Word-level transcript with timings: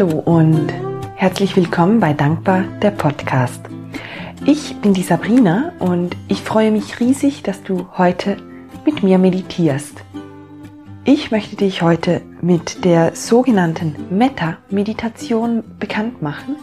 Hallo 0.00 0.22
und 0.24 0.72
herzlich 1.14 1.56
willkommen 1.56 2.00
bei 2.00 2.14
Dankbar 2.14 2.64
der 2.80 2.90
Podcast. 2.90 3.60
Ich 4.46 4.74
bin 4.76 4.94
die 4.94 5.02
Sabrina 5.02 5.74
und 5.78 6.16
ich 6.26 6.40
freue 6.40 6.70
mich 6.70 7.00
riesig, 7.00 7.42
dass 7.42 7.62
du 7.62 7.86
heute 7.98 8.38
mit 8.86 9.02
mir 9.02 9.18
meditierst. 9.18 10.02
Ich 11.04 11.30
möchte 11.30 11.56
dich 11.56 11.82
heute 11.82 12.22
mit 12.40 12.82
der 12.86 13.14
sogenannten 13.14 13.94
Metta-Meditation 14.08 15.64
bekannt 15.78 16.22
machen. 16.22 16.56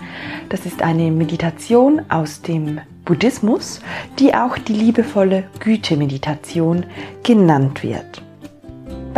Das 0.50 0.66
ist 0.66 0.82
eine 0.82 1.12
Meditation 1.12 2.02
aus 2.10 2.42
dem 2.42 2.82
Buddhismus, 3.06 3.82
die 4.18 4.34
auch 4.34 4.58
die 4.58 4.74
liebevolle 4.74 5.44
Güte-Meditation 5.60 6.88
genannt 7.22 7.84
wird. 7.84 8.24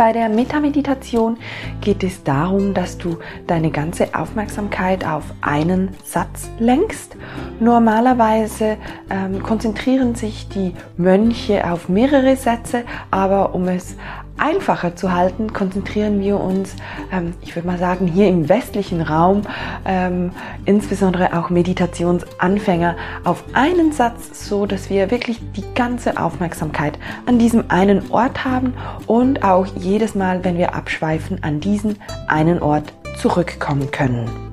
Bei 0.00 0.14
der 0.14 0.30
Metameditation 0.30 1.36
geht 1.82 2.02
es 2.02 2.24
darum, 2.24 2.72
dass 2.72 2.96
du 2.96 3.18
deine 3.46 3.70
ganze 3.70 4.14
Aufmerksamkeit 4.14 5.06
auf 5.06 5.24
einen 5.42 5.90
Satz 6.06 6.48
lenkst. 6.58 7.18
Normalerweise 7.60 8.78
ähm, 9.10 9.42
konzentrieren 9.42 10.14
sich 10.14 10.48
die 10.48 10.72
Mönche 10.96 11.70
auf 11.70 11.90
mehrere 11.90 12.34
Sätze, 12.36 12.84
aber 13.10 13.54
um 13.54 13.68
es 13.68 13.94
einfacher 14.40 14.96
zu 14.96 15.12
halten, 15.12 15.52
konzentrieren 15.52 16.20
wir 16.20 16.40
uns, 16.40 16.74
ähm, 17.12 17.34
ich 17.42 17.54
würde 17.54 17.68
mal 17.68 17.78
sagen, 17.78 18.06
hier 18.06 18.28
im 18.28 18.48
westlichen 18.48 19.02
Raum, 19.02 19.42
ähm, 19.84 20.32
insbesondere 20.64 21.38
auch 21.38 21.50
Meditationsanfänger, 21.50 22.96
auf 23.24 23.44
einen 23.52 23.92
Satz, 23.92 24.48
so 24.48 24.66
dass 24.66 24.90
wir 24.90 25.10
wirklich 25.10 25.38
die 25.56 25.64
ganze 25.74 26.20
Aufmerksamkeit 26.20 26.98
an 27.26 27.38
diesem 27.38 27.64
einen 27.68 28.10
Ort 28.10 28.44
haben 28.44 28.74
und 29.06 29.44
auch 29.44 29.66
jedes 29.76 30.14
Mal, 30.14 30.44
wenn 30.44 30.56
wir 30.58 30.74
abschweifen, 30.74 31.42
an 31.42 31.60
diesen 31.60 31.96
einen 32.26 32.60
Ort 32.62 32.92
zurückkommen 33.18 33.90
können. 33.90 34.49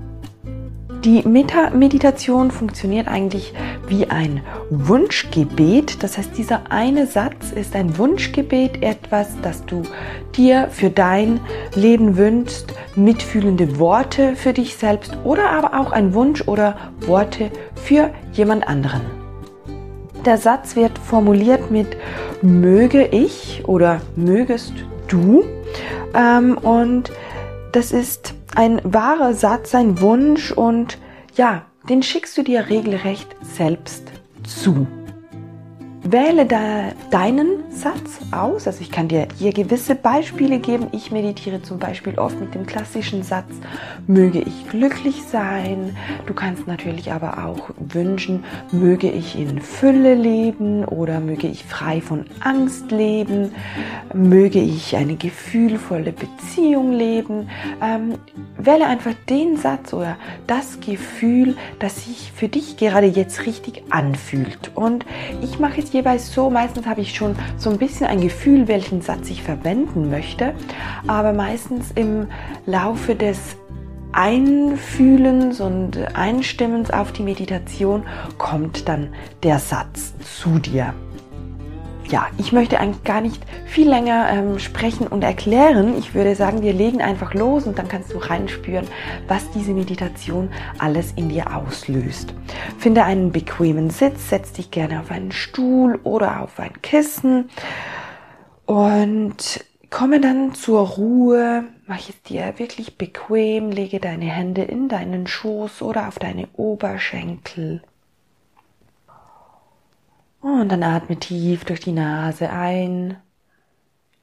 Die 1.03 1.21
Meta-Meditation 1.27 2.49
funktioniert 2.49 3.07
eigentlich 3.07 3.53
wie 3.87 4.09
ein 4.09 4.41
Wunschgebet. 4.69 6.01
Das 6.01 6.17
heißt, 6.17 6.37
dieser 6.37 6.71
eine 6.71 7.05
Satz 7.05 7.51
ist 7.51 7.75
ein 7.75 7.97
Wunschgebet, 7.97 8.81
etwas, 8.81 9.29
das 9.41 9.65
du 9.65 9.83
dir 10.35 10.69
für 10.71 10.89
dein 10.89 11.39
Leben 11.75 12.17
wünschst, 12.17 12.73
mitfühlende 12.95 13.77
Worte 13.77 14.35
für 14.35 14.53
dich 14.53 14.75
selbst 14.75 15.15
oder 15.23 15.51
aber 15.51 15.79
auch 15.79 15.91
ein 15.91 16.13
Wunsch 16.13 16.47
oder 16.47 16.91
Worte 17.05 17.51
für 17.75 18.09
jemand 18.33 18.67
anderen. 18.67 19.01
Der 20.25 20.37
Satz 20.37 20.75
wird 20.75 20.97
formuliert 20.97 21.69
mit 21.69 21.95
möge 22.41 23.05
ich 23.05 23.63
oder 23.65 24.01
mögest 24.15 24.73
du 25.07 25.43
ähm, 26.13 26.57
und 26.57 27.11
das 27.71 27.91
ist 27.91 28.33
ein 28.57 28.81
wahrer 28.83 29.35
Satz, 29.35 29.75
ein 29.75 30.01
Wunsch 30.01 30.51
und 30.51 30.97
ja, 31.35 31.67
den 31.87 32.01
schickst 32.01 32.35
du 32.39 32.41
dir 32.41 32.69
regelrecht 32.69 33.35
selbst 33.43 34.11
zu. 34.43 34.87
Wähle 36.09 36.45
da 36.45 36.93
deinen 37.11 37.69
Satz 37.69 38.19
aus. 38.31 38.65
Also 38.65 38.79
ich 38.81 38.91
kann 38.91 39.09
dir 39.09 39.27
hier 39.37 39.51
gewisse 39.51 39.93
Beispiele 39.93 40.59
geben. 40.59 40.87
Ich 40.93 41.11
meditiere 41.11 41.61
zum 41.61 41.79
Beispiel 41.79 42.17
oft 42.17 42.39
mit 42.39 42.55
dem 42.55 42.65
klassischen 42.65 43.23
Satz, 43.23 43.49
möge 44.07 44.39
ich 44.39 44.69
glücklich 44.69 45.23
sein. 45.29 45.97
Du 46.25 46.33
kannst 46.33 46.65
natürlich 46.65 47.11
aber 47.11 47.45
auch 47.45 47.71
wünschen, 47.77 48.45
möge 48.71 49.11
ich 49.11 49.37
in 49.37 49.59
Fülle 49.59 50.15
leben 50.15 50.85
oder 50.85 51.19
möge 51.19 51.47
ich 51.47 51.65
frei 51.65 51.99
von 51.99 52.25
Angst 52.39 52.89
leben, 52.91 53.51
möge 54.13 54.59
ich 54.59 54.95
eine 54.95 55.15
gefühlvolle 55.15 56.13
Beziehung 56.13 56.93
leben. 56.93 57.49
Ähm, 57.81 58.13
wähle 58.57 58.87
einfach 58.87 59.13
den 59.29 59.57
Satz 59.57 59.93
oder 59.93 60.15
das 60.47 60.79
Gefühl, 60.79 61.57
das 61.79 62.05
sich 62.05 62.31
für 62.33 62.47
dich 62.47 62.77
gerade 62.77 63.07
jetzt 63.07 63.45
richtig 63.45 63.83
anfühlt. 63.89 64.71
Und 64.73 65.05
ich 65.41 65.59
mache 65.59 65.81
jeweils 65.97 66.33
so, 66.33 66.49
meistens 66.49 66.85
habe 66.85 67.01
ich 67.01 67.13
schon 67.13 67.35
so 67.57 67.69
ein 67.69 67.77
bisschen 67.77 68.07
ein 68.07 68.21
Gefühl, 68.21 68.67
welchen 68.67 69.01
Satz 69.01 69.29
ich 69.29 69.43
verwenden 69.43 70.09
möchte, 70.09 70.53
aber 71.07 71.33
meistens 71.33 71.91
im 71.91 72.27
Laufe 72.65 73.15
des 73.15 73.57
Einfühlens 74.13 75.59
und 75.59 75.97
Einstimmens 76.15 76.91
auf 76.91 77.11
die 77.11 77.23
Meditation 77.23 78.03
kommt 78.37 78.87
dann 78.87 79.09
der 79.43 79.59
Satz 79.59 80.13
zu 80.39 80.59
dir 80.59 80.93
ja, 82.09 82.27
ich 82.37 82.51
möchte 82.51 82.79
eigentlich 82.79 83.03
gar 83.03 83.21
nicht 83.21 83.41
viel 83.65 83.89
länger 83.89 84.29
ähm, 84.29 84.59
sprechen 84.59 85.07
und 85.07 85.23
erklären. 85.23 85.97
Ich 85.97 86.13
würde 86.13 86.35
sagen, 86.35 86.61
wir 86.61 86.73
legen 86.73 87.01
einfach 87.01 87.33
los 87.33 87.65
und 87.65 87.77
dann 87.77 87.87
kannst 87.87 88.13
du 88.13 88.17
reinspüren, 88.17 88.87
was 89.27 89.49
diese 89.51 89.73
Meditation 89.73 90.49
alles 90.77 91.11
in 91.15 91.29
dir 91.29 91.55
auslöst. 91.55 92.33
Finde 92.77 93.03
einen 93.03 93.31
bequemen 93.31 93.89
Sitz, 93.89 94.29
setz 94.29 94.53
dich 94.53 94.71
gerne 94.71 95.01
auf 95.01 95.11
einen 95.11 95.31
Stuhl 95.31 95.99
oder 96.03 96.41
auf 96.41 96.59
ein 96.59 96.81
Kissen 96.81 97.49
und 98.65 99.65
komme 99.89 100.21
dann 100.21 100.53
zur 100.53 100.87
Ruhe. 100.87 101.65
Mach 101.85 102.09
es 102.09 102.21
dir 102.23 102.53
wirklich 102.57 102.97
bequem, 102.97 103.71
lege 103.71 103.99
deine 103.99 104.25
Hände 104.25 104.63
in 104.63 104.89
deinen 104.89 105.27
Schoß 105.27 105.81
oder 105.81 106.07
auf 106.07 106.19
deine 106.19 106.47
Oberschenkel. 106.53 107.81
Und 110.47 110.69
dann 110.69 110.81
atme 110.81 111.17
tief 111.17 111.65
durch 111.65 111.81
die 111.81 111.91
Nase 111.91 112.49
ein 112.49 113.17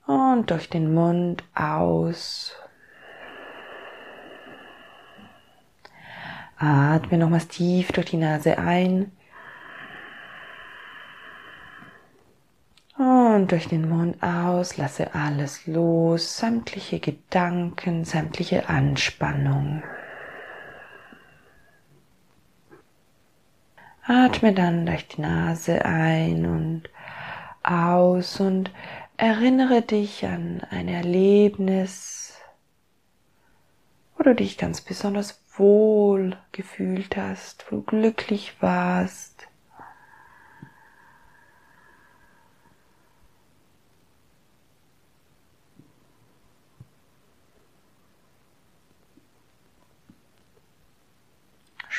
und 0.06 0.50
durch 0.50 0.70
den 0.70 0.94
Mund 0.94 1.44
aus. 1.54 2.56
Atme 6.56 7.18
nochmals 7.18 7.48
tief 7.48 7.92
durch 7.92 8.06
die 8.06 8.16
Nase 8.16 8.56
ein 8.56 9.12
und 12.96 13.52
durch 13.52 13.68
den 13.68 13.86
Mund 13.86 14.22
aus. 14.22 14.78
Lasse 14.78 15.14
alles 15.14 15.66
los, 15.66 16.38
sämtliche 16.38 17.00
Gedanken, 17.00 18.06
sämtliche 18.06 18.70
Anspannung. 18.70 19.82
Atme 24.06 24.52
dann 24.52 24.84
durch 24.84 25.08
die 25.08 25.22
Nase 25.22 25.82
ein 25.84 26.44
und 26.44 26.82
aus 27.62 28.38
und 28.38 28.70
erinnere 29.16 29.80
dich 29.80 30.26
an 30.26 30.60
ein 30.70 30.88
Erlebnis, 30.88 32.38
wo 34.16 34.24
du 34.24 34.34
dich 34.34 34.58
ganz 34.58 34.82
besonders 34.82 35.42
wohl 35.56 36.36
gefühlt 36.52 37.16
hast, 37.16 37.64
wo 37.70 37.76
du 37.76 37.82
glücklich 37.82 38.54
warst. 38.60 39.33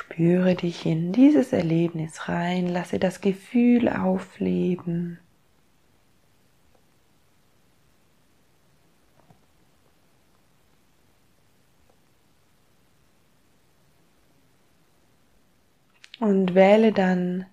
Spüre 0.07 0.55
dich 0.55 0.85
in 0.85 1.11
dieses 1.11 1.51
Erlebnis 1.51 2.29
rein, 2.29 2.67
lasse 2.67 2.99
das 2.99 3.21
Gefühl 3.21 3.89
aufleben. 3.89 5.19
Und 16.19 16.55
wähle 16.55 16.93
dann 16.93 17.45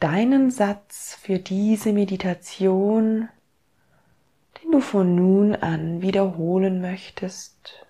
deinen 0.00 0.50
Satz 0.50 1.16
für 1.22 1.38
diese 1.38 1.92
Meditation, 1.92 3.28
den 4.62 4.72
du 4.72 4.80
von 4.80 5.14
nun 5.14 5.54
an 5.54 6.02
wiederholen 6.02 6.80
möchtest. 6.80 7.83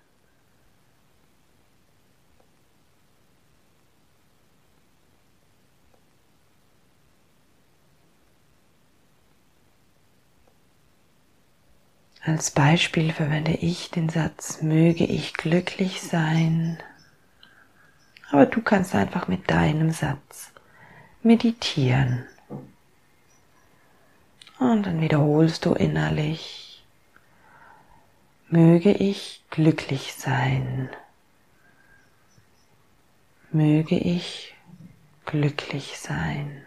Als 12.25 12.49
Beispiel 12.49 13.13
verwende 13.13 13.51
ich 13.51 13.91
den 13.91 14.09
Satz, 14.09 14.63
möge 14.63 15.03
ich 15.03 15.35
glücklich 15.35 16.01
sein. 16.01 16.79
Aber 18.31 18.47
du 18.47 18.63
kannst 18.63 18.95
einfach 18.95 19.27
mit 19.27 19.51
deinem 19.51 19.91
Satz 19.91 20.51
meditieren. 21.21 22.25
Und 24.57 24.87
dann 24.87 25.01
wiederholst 25.01 25.67
du 25.67 25.73
innerlich, 25.73 26.83
möge 28.49 28.91
ich 28.91 29.43
glücklich 29.51 30.15
sein. 30.15 30.89
Möge 33.51 33.99
ich 33.99 34.55
glücklich 35.27 35.99
sein. 35.99 36.63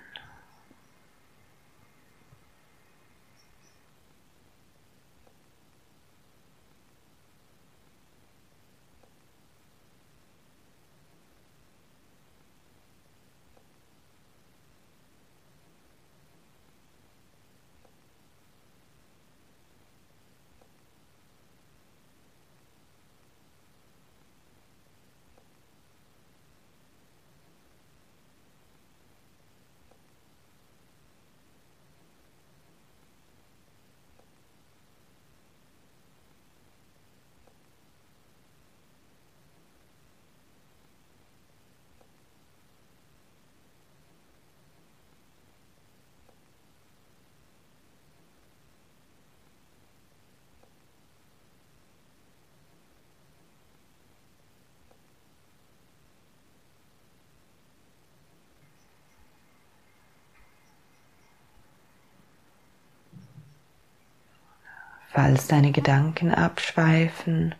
Falls 65.20 65.48
deine 65.48 65.72
Gedanken 65.72 66.32
abschweifen, 66.32 67.52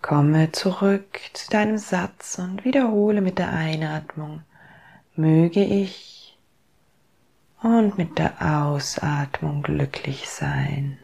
komme 0.00 0.52
zurück 0.52 1.20
zu 1.34 1.50
deinem 1.50 1.76
Satz 1.76 2.38
und 2.38 2.64
wiederhole 2.64 3.20
mit 3.20 3.38
der 3.38 3.52
Einatmung, 3.52 4.42
möge 5.16 5.62
ich 5.62 6.38
und 7.60 7.98
mit 7.98 8.18
der 8.18 8.40
Ausatmung 8.40 9.62
glücklich 9.62 10.26
sein. 10.30 10.96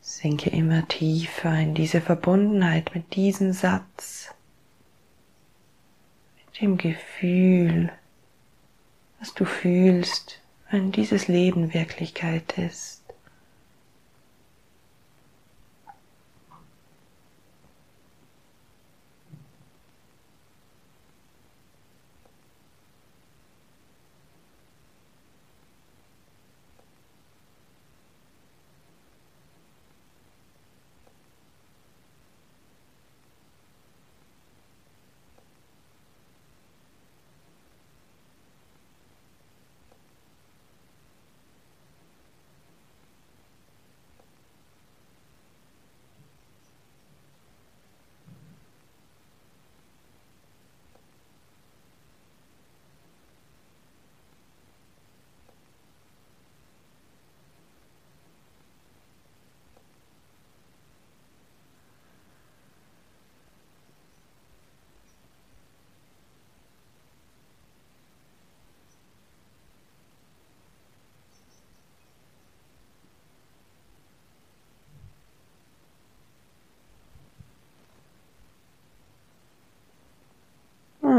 Sinke 0.00 0.50
immer 0.50 0.86
tiefer 0.86 1.52
in 1.58 1.74
diese 1.74 2.00
Verbundenheit 2.00 2.94
mit 2.94 3.16
diesem 3.16 3.52
Satz, 3.52 4.32
mit 6.46 6.60
dem 6.60 6.76
Gefühl, 6.76 7.90
was 9.18 9.34
du 9.34 9.44
fühlst, 9.44 10.40
wenn 10.70 10.92
dieses 10.92 11.28
Leben 11.28 11.74
Wirklichkeit 11.74 12.56
ist. 12.58 12.99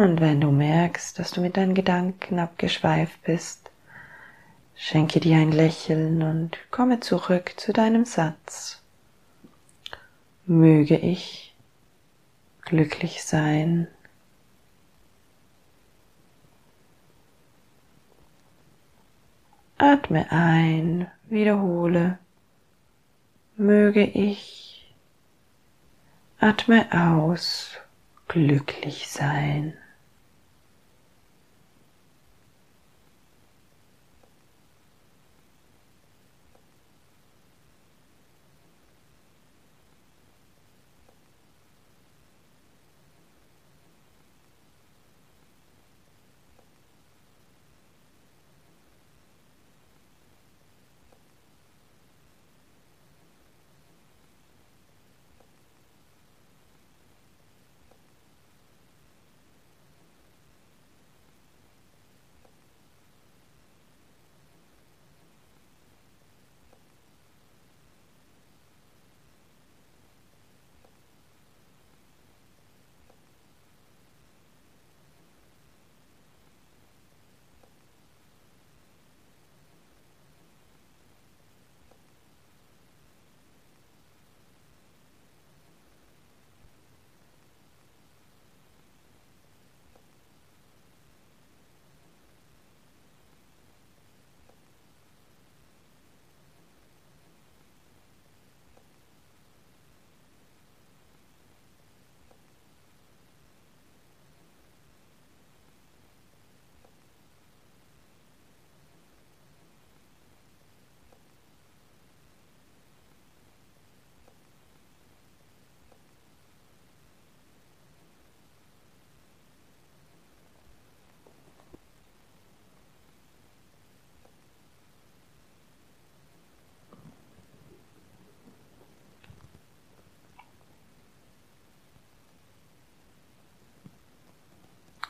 Und 0.01 0.19
wenn 0.19 0.41
du 0.41 0.49
merkst, 0.49 1.19
dass 1.19 1.29
du 1.29 1.41
mit 1.41 1.57
deinen 1.57 1.75
Gedanken 1.75 2.39
abgeschweift 2.39 3.21
bist, 3.21 3.69
schenke 4.75 5.19
dir 5.19 5.37
ein 5.37 5.51
Lächeln 5.51 6.23
und 6.23 6.57
komme 6.71 7.01
zurück 7.01 7.53
zu 7.57 7.71
deinem 7.71 8.05
Satz. 8.05 8.81
Möge 10.47 10.97
ich 10.97 11.53
glücklich 12.61 13.23
sein. 13.23 13.87
Atme 19.77 20.31
ein, 20.31 21.11
wiederhole. 21.29 22.17
Möge 23.55 24.03
ich. 24.03 24.95
Atme 26.39 26.87
aus, 26.91 27.77
glücklich 28.27 29.07
sein. 29.07 29.77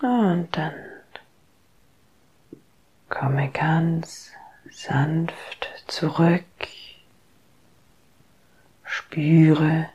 Und 0.01 0.47
dann 0.53 0.73
komme 3.07 3.51
ganz 3.51 4.31
sanft 4.71 5.69
zurück. 5.85 6.43
Spüre, 8.83 9.89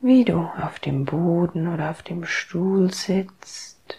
wie 0.00 0.24
du 0.24 0.42
auf 0.42 0.78
dem 0.78 1.06
Boden 1.06 1.66
oder 1.66 1.90
auf 1.90 2.02
dem 2.02 2.24
Stuhl 2.24 2.94
sitzt. 2.94 3.98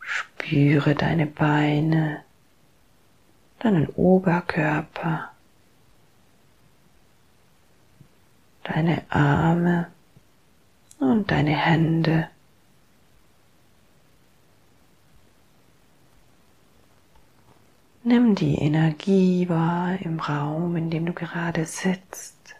Spüre 0.00 0.94
deine 0.94 1.26
Beine, 1.26 2.24
deinen 3.58 3.88
Oberkörper, 3.88 5.30
deine 8.62 9.02
Arme 9.10 9.93
und 11.10 11.30
deine 11.30 11.56
Hände. 11.56 12.28
Nimm 18.02 18.34
die 18.34 18.56
Energie 18.56 19.48
wahr 19.48 19.98
im 20.00 20.20
Raum, 20.20 20.76
in 20.76 20.90
dem 20.90 21.06
du 21.06 21.12
gerade 21.14 21.64
sitzt. 21.64 22.54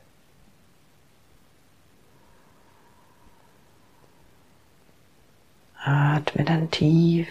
Atme 5.85 6.45
dann 6.45 6.71
tief 6.71 7.29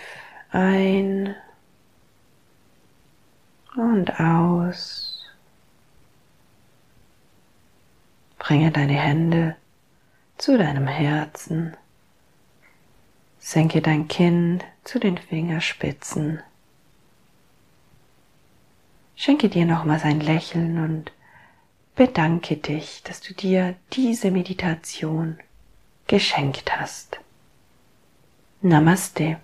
ein 0.52 1.36
und 3.76 4.20
aus. 4.20 5.26
Bringe 8.38 8.72
deine 8.72 8.94
Hände 8.94 9.56
zu 10.38 10.58
deinem 10.58 10.88
Herzen. 10.88 11.76
Senke 13.40 13.82
dein 13.82 14.08
Kinn 14.08 14.64
zu 14.84 15.00
den 15.00 15.18
Fingerspitzen. 15.18 16.42
Schenke 19.16 19.50
dir 19.50 19.66
nochmals 19.66 20.04
ein 20.04 20.20
Lächeln 20.20 20.84
und 20.84 21.12
bedanke 21.96 22.58
dich, 22.58 23.04
dass 23.04 23.22
du 23.22 23.34
dir 23.34 23.76
diese 23.94 24.32
Meditation 24.32 25.40
geschenkt 26.08 26.78
hast. 26.78 27.20
Namaste. 28.62 29.38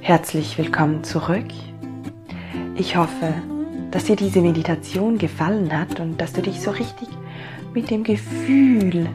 Herzlich 0.00 0.58
willkommen 0.58 1.04
zurück. 1.04 1.46
Ich 2.74 2.96
hoffe, 2.96 3.34
dass 3.90 4.04
dir 4.04 4.16
diese 4.16 4.40
Meditation 4.40 5.18
gefallen 5.18 5.76
hat 5.76 6.00
und 6.00 6.20
dass 6.20 6.32
du 6.32 6.42
dich 6.42 6.60
so 6.60 6.70
richtig 6.70 7.08
mit 7.74 7.90
dem 7.90 8.04
Gefühl 8.04 9.08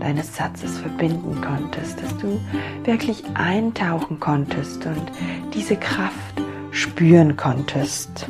deines 0.00 0.36
Satzes 0.36 0.78
verbinden 0.78 1.40
konntest, 1.40 2.02
dass 2.02 2.16
du 2.18 2.40
wirklich 2.84 3.22
eintauchen 3.34 4.18
konntest 4.18 4.84
und 4.86 5.12
diese 5.54 5.76
Kraft 5.76 6.42
spüren 6.70 7.36
konntest. 7.36 8.28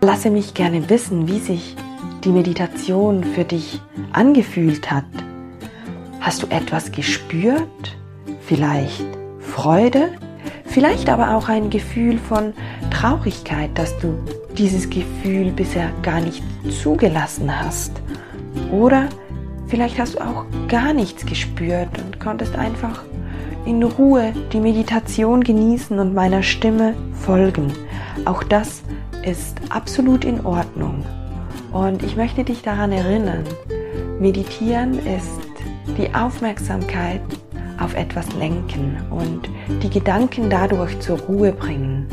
Lasse 0.00 0.30
mich 0.30 0.54
gerne 0.54 0.88
wissen, 0.88 1.26
wie 1.26 1.38
sich 1.38 1.76
die 2.24 2.30
Meditation 2.30 3.24
für 3.24 3.44
dich 3.44 3.80
angefühlt 4.12 4.90
hat. 4.90 5.04
Hast 6.20 6.42
du 6.42 6.46
etwas 6.48 6.92
gespürt? 6.92 7.96
Vielleicht 8.40 9.04
Freude? 9.40 10.12
Vielleicht 10.64 11.08
aber 11.08 11.34
auch 11.34 11.48
ein 11.48 11.70
Gefühl 11.70 12.18
von 12.18 12.52
Traurigkeit, 12.98 13.70
dass 13.74 13.96
du 13.98 14.18
dieses 14.56 14.90
Gefühl 14.90 15.52
bisher 15.52 15.92
gar 16.02 16.20
nicht 16.20 16.42
zugelassen 16.82 17.48
hast. 17.48 17.92
Oder 18.72 19.08
vielleicht 19.68 20.00
hast 20.00 20.16
du 20.16 20.20
auch 20.20 20.44
gar 20.66 20.92
nichts 20.92 21.24
gespürt 21.24 21.90
und 22.04 22.18
konntest 22.18 22.56
einfach 22.56 23.04
in 23.66 23.84
Ruhe 23.84 24.32
die 24.52 24.58
Meditation 24.58 25.44
genießen 25.44 25.96
und 25.96 26.12
meiner 26.12 26.42
Stimme 26.42 26.94
folgen. 27.12 27.72
Auch 28.24 28.42
das 28.42 28.82
ist 29.22 29.56
absolut 29.68 30.24
in 30.24 30.44
Ordnung. 30.44 31.04
Und 31.70 32.02
ich 32.02 32.16
möchte 32.16 32.42
dich 32.42 32.62
daran 32.62 32.90
erinnern, 32.90 33.44
meditieren 34.18 34.94
ist 34.94 35.38
die 35.96 36.12
Aufmerksamkeit 36.16 37.22
auf 37.80 37.94
etwas 37.94 38.26
lenken 38.34 38.96
und 39.10 39.48
die 39.82 39.90
Gedanken 39.90 40.50
dadurch 40.50 40.98
zur 41.00 41.18
Ruhe 41.18 41.52
bringen. 41.52 42.06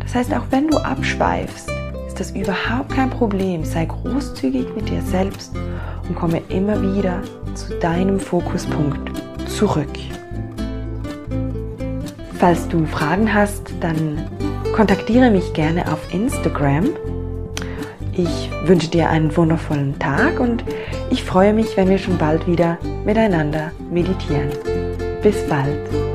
Das 0.00 0.14
heißt, 0.14 0.34
auch 0.34 0.44
wenn 0.50 0.68
du 0.68 0.78
abschweifst, 0.78 1.70
ist 2.06 2.20
das 2.20 2.30
überhaupt 2.32 2.90
kein 2.90 3.10
Problem. 3.10 3.64
Sei 3.64 3.86
großzügig 3.86 4.66
mit 4.74 4.88
dir 4.88 5.00
selbst 5.02 5.54
und 6.08 6.14
komme 6.14 6.42
immer 6.48 6.80
wieder 6.94 7.22
zu 7.54 7.78
deinem 7.78 8.20
Fokuspunkt 8.20 9.10
zurück. 9.48 9.88
Falls 12.38 12.68
du 12.68 12.84
Fragen 12.86 13.32
hast, 13.32 13.72
dann 13.80 14.26
kontaktiere 14.74 15.30
mich 15.30 15.52
gerne 15.52 15.90
auf 15.92 16.12
Instagram. 16.12 16.88
Ich 18.14 18.50
wünsche 18.64 18.88
dir 18.88 19.08
einen 19.08 19.34
wundervollen 19.36 19.98
Tag 19.98 20.40
und 20.40 20.64
ich 21.10 21.22
freue 21.24 21.54
mich, 21.54 21.76
wenn 21.76 21.88
wir 21.88 21.98
schon 21.98 22.18
bald 22.18 22.46
wieder 22.46 22.78
miteinander 23.04 23.70
meditieren. 23.90 24.50
Bis 25.22 25.46
bald. 25.46 26.11